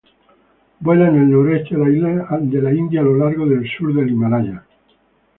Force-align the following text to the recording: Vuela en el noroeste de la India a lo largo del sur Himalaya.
Vuela 0.79 1.09
en 1.09 1.15
el 1.15 1.29
noroeste 1.29 1.75
de 1.77 2.61
la 2.63 2.73
India 2.73 3.01
a 3.01 3.03
lo 3.03 3.15
largo 3.17 3.45
del 3.45 3.69
sur 3.69 3.91
Himalaya. 3.91 4.65